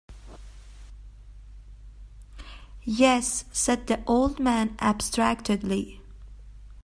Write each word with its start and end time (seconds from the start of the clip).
"Yes," 2.85 3.45
said 3.51 3.85
the 3.85 4.03
old 4.07 4.39
man 4.39 4.75
abstractedly. 4.81 6.01